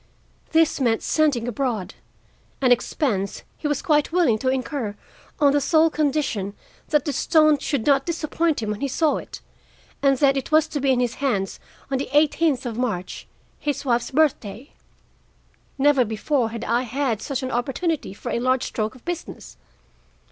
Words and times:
This 0.51 0.79
meant 0.81 1.03
sending 1.03 1.47
abroad—an 1.47 2.71
expense 2.71 3.43
he 3.55 3.67
was 3.67 3.83
quite 3.83 4.11
willing 4.11 4.39
to 4.39 4.47
incur 4.49 4.95
on 5.39 5.51
the 5.53 5.61
sole 5.61 5.91
condition 5.91 6.55
that 6.89 7.05
the 7.05 7.13
stone 7.13 7.59
should 7.59 7.85
not 7.85 8.07
disappoint 8.07 8.63
him 8.63 8.71
when 8.71 8.81
he 8.81 8.87
saw 8.87 9.17
it, 9.17 9.41
and 10.01 10.17
that 10.17 10.37
it 10.37 10.51
was 10.51 10.67
to 10.69 10.79
be 10.81 10.89
in 10.89 10.99
his 11.01 11.13
hands 11.21 11.59
on 11.91 11.99
the 11.99 12.09
eighteenth 12.17 12.65
of 12.65 12.79
March, 12.79 13.27
his 13.59 13.85
wife's 13.85 14.09
birthday. 14.09 14.73
Never 15.77 16.03
before 16.03 16.49
had 16.49 16.63
I 16.65 16.81
had 16.81 17.21
such 17.21 17.43
an 17.43 17.51
opportunity 17.51 18.11
for 18.11 18.31
a 18.31 18.39
large 18.39 18.63
stroke 18.63 18.95
of 18.95 19.05
business. 19.05 19.55